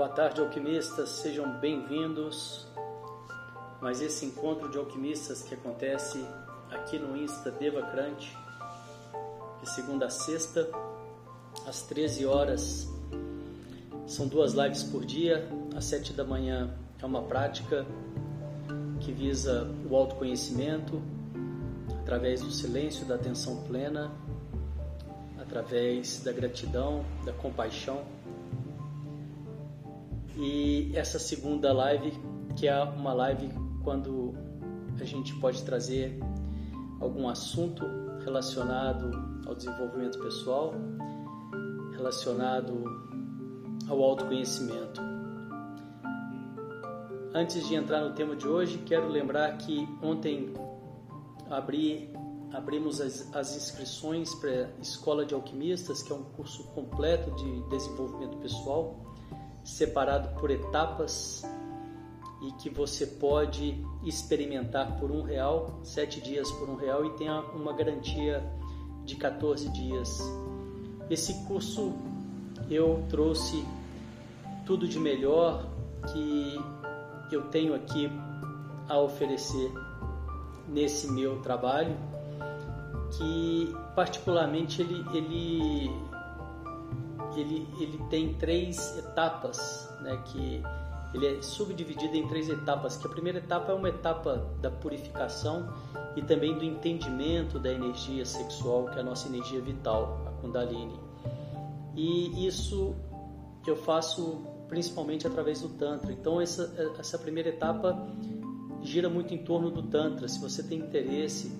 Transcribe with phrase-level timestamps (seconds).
[0.00, 2.66] boa tarde, alquimistas, sejam bem-vindos.
[3.82, 6.24] Mas esse encontro de alquimistas que acontece
[6.70, 8.34] aqui no Insta Devacrante,
[9.60, 10.66] de segunda a sexta,
[11.66, 12.88] às 13 horas.
[14.06, 15.46] São duas lives por dia.
[15.76, 17.84] Às 7 da manhã é uma prática
[19.00, 21.02] que visa o autoconhecimento
[22.00, 24.10] através do silêncio, da atenção plena,
[25.38, 28.02] através da gratidão, da compaixão.
[30.42, 32.18] E essa segunda live,
[32.56, 33.50] que é uma live
[33.84, 34.34] quando
[34.98, 36.18] a gente pode trazer
[36.98, 37.84] algum assunto
[38.24, 39.10] relacionado
[39.46, 40.72] ao desenvolvimento pessoal,
[41.92, 42.82] relacionado
[43.86, 45.02] ao autoconhecimento.
[47.34, 50.54] Antes de entrar no tema de hoje, quero lembrar que ontem
[51.50, 52.10] abri,
[52.50, 57.60] abrimos as, as inscrições para a Escola de Alquimistas, que é um curso completo de
[57.68, 59.09] desenvolvimento pessoal,
[59.64, 61.44] separado por etapas
[62.42, 67.28] e que você pode experimentar por um real, sete dias por um real e tem
[67.54, 68.42] uma garantia
[69.04, 70.20] de 14 dias.
[71.10, 71.92] Esse curso
[72.70, 73.64] eu trouxe
[74.64, 75.66] tudo de melhor
[76.12, 76.60] que
[77.30, 78.10] eu tenho aqui
[78.88, 79.72] a oferecer
[80.68, 81.96] nesse meu trabalho,
[83.16, 85.90] que particularmente ele, ele,
[87.36, 90.62] ele, ele tem três etapas, né, que
[91.12, 95.72] ele é subdividido em três etapas, que a primeira etapa é uma etapa da purificação
[96.16, 100.98] e também do entendimento da energia sexual, que é a nossa energia vital, a Kundalini.
[101.96, 102.94] E isso
[103.66, 106.12] eu faço principalmente através do Tantra.
[106.12, 108.08] Então essa, essa primeira etapa
[108.82, 110.28] gira muito em torno do Tantra.
[110.28, 111.58] Se você tem interesse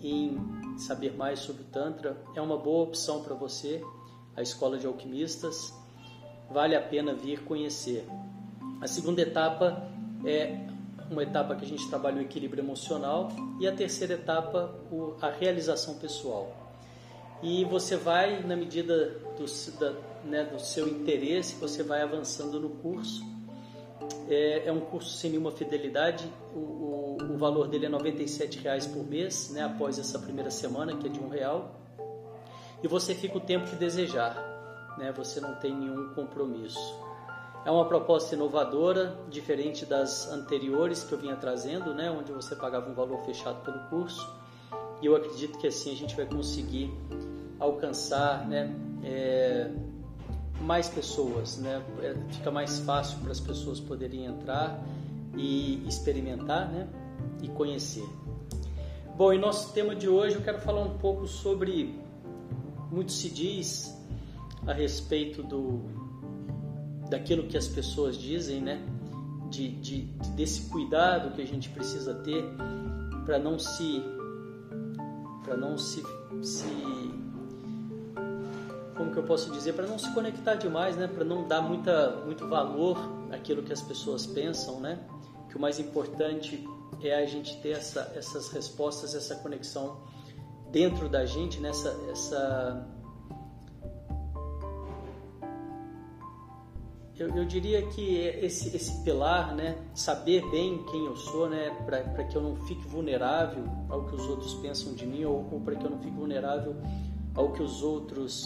[0.00, 0.38] em
[0.78, 3.84] saber mais sobre o Tantra, é uma boa opção para você,
[4.36, 5.72] a Escola de Alquimistas.
[6.50, 8.06] Vale a pena vir conhecer.
[8.80, 9.88] A segunda etapa
[10.24, 10.66] é
[11.10, 13.28] uma etapa que a gente trabalha o equilíbrio emocional
[13.60, 14.74] e a terceira etapa
[15.20, 16.64] a realização pessoal.
[17.42, 19.92] E você vai, na medida do, da,
[20.24, 23.22] né, do seu interesse, você vai avançando no curso.
[24.28, 28.92] É, é um curso sem nenhuma fidelidade, o, o, o valor dele é R$ 97,00
[28.92, 31.83] por mês, né, após essa primeira semana, que é de um real.
[32.84, 34.36] E você fica o tempo que desejar,
[34.98, 36.94] né, você não tem nenhum compromisso.
[37.64, 42.90] É uma proposta inovadora, diferente das anteriores que eu vinha trazendo, né, onde você pagava
[42.90, 44.30] um valor fechado pelo curso.
[45.00, 46.92] E eu acredito que assim a gente vai conseguir
[47.58, 48.70] alcançar né,
[49.02, 49.70] é,
[50.60, 51.82] mais pessoas, né?
[52.02, 54.78] É, fica mais fácil para as pessoas poderem entrar
[55.34, 56.86] e experimentar né,
[57.42, 58.06] e conhecer.
[59.16, 62.03] Bom, e nosso tema de hoje eu quero falar um pouco sobre.
[62.94, 63.92] Muito se diz
[64.68, 65.80] a respeito do
[67.10, 68.80] daquilo que as pessoas dizem, né?
[69.50, 70.02] De, de,
[70.36, 72.44] desse cuidado que a gente precisa ter
[73.24, 74.00] para não se
[75.42, 76.04] para não se,
[76.40, 76.64] se
[78.96, 81.08] como que eu posso dizer para não se conectar demais, né?
[81.08, 82.96] Para não dar muita muito valor
[83.32, 85.00] àquilo que as pessoas pensam, né?
[85.48, 86.64] Que o mais importante
[87.02, 89.98] é a gente ter essa, essas respostas, essa conexão
[90.74, 92.84] dentro da gente, nessa essa
[97.16, 102.24] eu, eu, diria que esse, esse pilar, né, saber bem quem eu sou, né, para
[102.24, 105.76] que eu não fique vulnerável ao que os outros pensam de mim ou, ou para
[105.76, 106.74] que eu não fique vulnerável
[107.36, 108.44] ao que os outros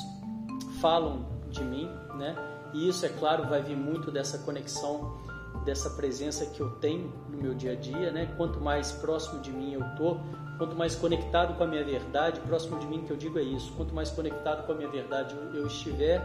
[0.82, 1.88] falam de mim,
[2.18, 2.36] né?
[2.74, 5.16] E isso, é claro, vai vir muito dessa conexão,
[5.64, 8.32] dessa presença que eu tenho no meu dia a dia, né?
[8.36, 10.16] Quanto mais próximo de mim eu tô,
[10.56, 13.72] quanto mais conectado com a minha verdade, próximo de mim que eu digo é isso,
[13.76, 16.20] quanto mais conectado com a minha verdade eu estiver,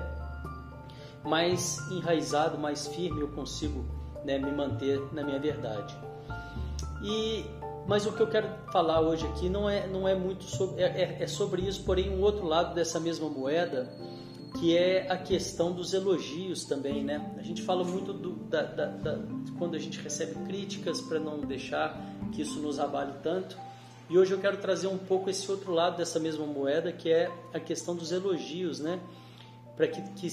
[1.23, 3.85] mais enraizado, mais firme eu consigo
[4.25, 5.95] né, me manter na minha verdade.
[7.01, 7.45] E
[7.85, 10.85] mas o que eu quero falar hoje aqui não é não é muito sobre é,
[10.85, 13.91] é, é sobre isso, porém um outro lado dessa mesma moeda
[14.63, 17.35] que é a questão dos elogios também, né?
[17.37, 19.19] A gente fala muito do, da, da, da,
[19.59, 22.01] quando a gente recebe críticas para não deixar
[22.31, 23.57] que isso nos abale tanto.
[24.09, 27.29] E hoje eu quero trazer um pouco esse outro lado dessa mesma moeda, que é
[27.53, 29.01] a questão dos elogios, né?
[29.75, 30.29] Para que, que,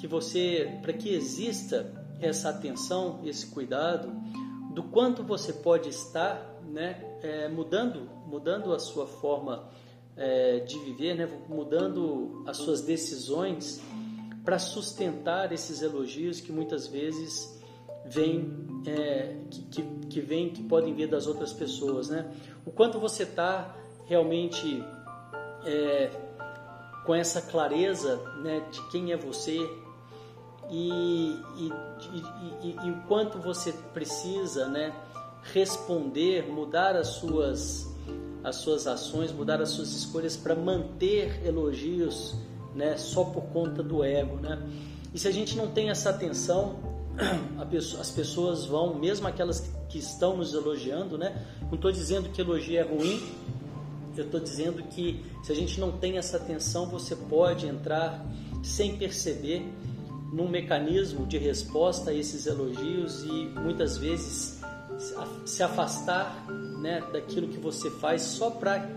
[0.00, 4.10] que você, para que exista essa atenção, esse cuidado,
[4.72, 9.68] do quanto você pode estar, né, é, mudando, mudando a sua forma
[10.16, 13.80] é, de viver, né, mudando as suas decisões
[14.44, 17.60] para sustentar esses elogios que muitas vezes
[18.06, 19.82] vêm, é, que, que,
[20.22, 22.32] que que podem vir das outras pessoas, né?
[22.64, 23.76] O quanto você está
[24.06, 24.82] realmente
[25.64, 26.10] é,
[27.04, 29.58] com essa clareza né, de quem é você,
[30.68, 30.90] e,
[31.56, 31.72] e,
[32.62, 34.92] e, e, o quanto você precisa né,
[35.52, 37.86] responder, mudar as suas,
[38.46, 42.36] as suas ações, mudar as suas escolhas para manter elogios
[42.76, 44.36] né, só por conta do ego.
[44.36, 44.62] Né?
[45.12, 46.76] E se a gente não tem essa atenção,
[47.68, 51.44] pessoa, as pessoas vão, mesmo aquelas que estão nos elogiando, né?
[51.62, 53.20] não estou dizendo que elogio é ruim,
[54.16, 58.24] eu estou dizendo que se a gente não tem essa atenção, você pode entrar
[58.62, 59.68] sem perceber
[60.32, 64.60] num mecanismo de resposta a esses elogios e muitas vezes
[65.44, 66.46] se afastar
[66.80, 68.88] né, daquilo que você faz só para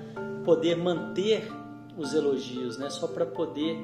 [0.46, 1.52] poder manter
[1.98, 3.78] os elogios, né, só para poder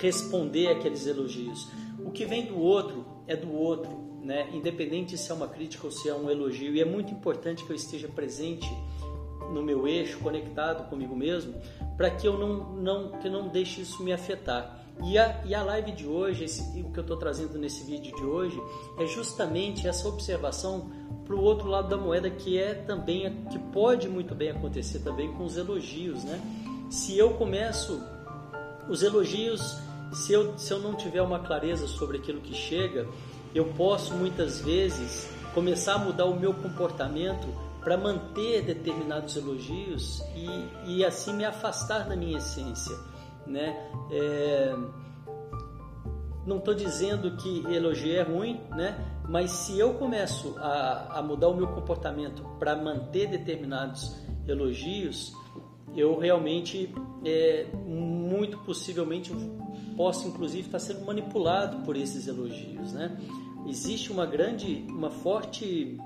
[0.00, 1.68] responder aqueles elogios.
[2.04, 3.90] O que vem do outro é do outro,
[4.22, 6.74] né, independente se é uma crítica ou se é um elogio.
[6.74, 8.68] E é muito importante que eu esteja presente
[9.52, 11.54] no meu eixo, conectado comigo mesmo,
[11.96, 14.79] para que eu não, não, que não deixe isso me afetar.
[15.02, 18.14] E a, e a live de hoje, esse, o que eu estou trazendo nesse vídeo
[18.14, 18.60] de hoje,
[18.98, 20.90] é justamente essa observação
[21.24, 25.32] para o outro lado da moeda, que é também, que pode muito bem acontecer também
[25.32, 26.40] com os elogios, né?
[26.90, 28.02] Se eu começo
[28.88, 29.78] os elogios,
[30.12, 33.06] se eu, se eu não tiver uma clareza sobre aquilo que chega,
[33.54, 37.48] eu posso muitas vezes começar a mudar o meu comportamento
[37.80, 43.09] para manter determinados elogios e, e assim me afastar da minha essência
[43.50, 43.90] né?
[44.10, 44.74] É...
[46.46, 48.96] Não estou dizendo que elogio é ruim, né?
[49.28, 54.16] Mas se eu começo a, a mudar o meu comportamento para manter determinados
[54.48, 55.32] elogios,
[55.94, 56.92] eu realmente,
[57.24, 59.32] é, muito possivelmente,
[59.96, 63.16] posso inclusive estar sendo manipulado por esses elogios, né?
[63.66, 65.98] Existe uma grande, uma forte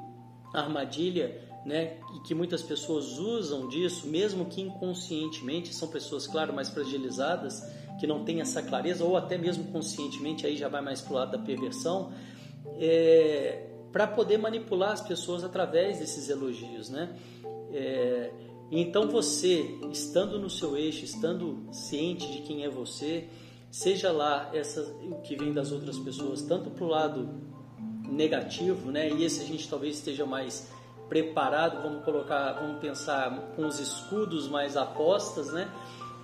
[0.53, 6.69] armadilha né, e que muitas pessoas usam disso, mesmo que inconscientemente, são pessoas, claro, mais
[6.69, 7.63] fragilizadas,
[7.99, 11.17] que não têm essa clareza, ou até mesmo conscientemente, aí já vai mais para o
[11.17, 12.13] lado da perversão,
[12.79, 16.91] é, para poder manipular as pessoas através desses elogios.
[16.91, 17.17] Né?
[17.73, 18.31] É,
[18.71, 23.29] então você, estando no seu eixo, estando ciente de quem é você,
[23.71, 27.29] seja lá essa, o que vem das outras pessoas, tanto para o lado
[28.09, 29.11] negativo, né?
[29.11, 30.71] e esse a gente talvez esteja mais
[31.15, 35.71] preparado, vamos colocar, vamos pensar com os escudos mais apostas, né?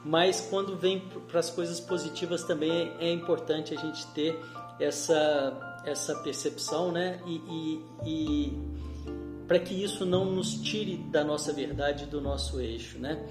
[0.04, 0.98] Mas quando vem
[1.28, 4.37] para as coisas positivas também é importante a gente ter
[4.81, 7.20] essa essa percepção, né?
[7.25, 8.58] E, e, e
[9.46, 13.25] para que isso não nos tire da nossa verdade, do nosso eixo, né?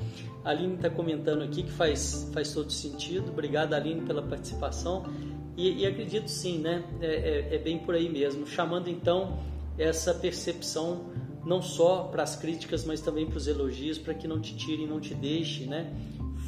[0.46, 3.32] A Aline está comentando aqui que faz faz todo sentido.
[3.32, 5.04] Obrigado, Aline, pela participação.
[5.58, 6.86] E, e acredito sim, né?
[7.02, 8.48] É, é, é bem por aí mesmo.
[8.48, 9.38] Chamando então
[9.78, 11.06] essa percepção
[11.46, 14.88] não só para as críticas, mas também para os elogios, para que não te tirem,
[14.88, 15.94] não te deixe, né?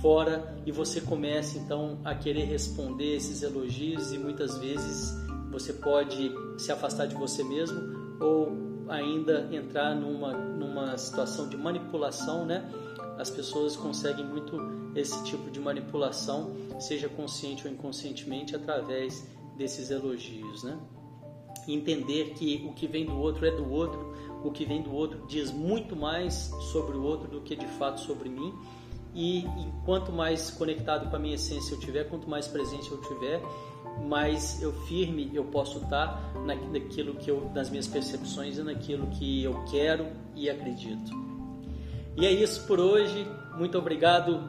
[0.01, 5.13] Fora e você comece então a querer responder esses elogios e muitas vezes
[5.51, 7.79] você pode se afastar de você mesmo
[8.19, 12.69] ou ainda entrar numa, numa situação de manipulação, né?
[13.17, 14.57] As pessoas conseguem muito
[14.95, 20.77] esse tipo de manipulação, seja consciente ou inconscientemente, através desses elogios, né?
[21.67, 24.13] Entender que o que vem do outro é do outro,
[24.43, 27.99] o que vem do outro diz muito mais sobre o outro do que de fato
[28.01, 28.53] sobre mim.
[29.13, 33.01] E, e quanto mais conectado com a minha essência eu tiver, quanto mais presente eu
[33.01, 33.41] tiver,
[34.07, 39.43] mais eu firme eu posso estar naquilo que eu, nas minhas percepções e naquilo que
[39.43, 41.11] eu quero e acredito.
[42.17, 43.27] E é isso por hoje.
[43.57, 44.39] Muito obrigado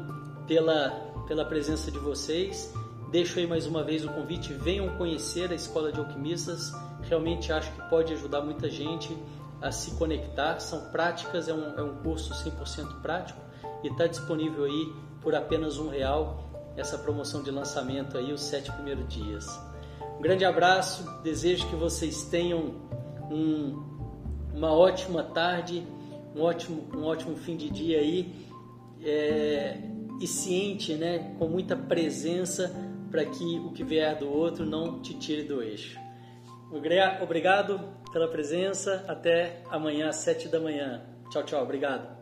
[0.47, 0.91] pela,
[1.27, 2.73] pela presença de vocês.
[3.11, 4.53] Deixo aí mais uma vez o convite.
[4.53, 6.73] Venham conhecer a Escola de Alquimistas.
[7.03, 9.17] Realmente acho que pode ajudar muita gente
[9.63, 10.59] a se conectar.
[10.61, 13.41] São práticas, é um, é um curso 100% prático
[13.83, 18.73] e está disponível aí por apenas um real essa promoção de lançamento aí, os sete
[18.73, 19.47] primeiros dias.
[20.19, 22.75] Um grande abraço, desejo que vocês tenham
[23.31, 23.83] um,
[24.55, 25.87] uma ótima tarde,
[26.35, 28.35] um ótimo, um ótimo fim de dia aí
[29.03, 29.79] é,
[30.21, 32.75] e ciente, né, com muita presença
[33.11, 36.02] para que o que vier do outro não te tire do eixo.
[36.73, 37.81] Obrigado
[38.13, 39.05] pela presença.
[39.07, 41.03] Até amanhã às 7 da manhã.
[41.31, 41.63] Tchau, tchau.
[41.63, 42.22] Obrigado.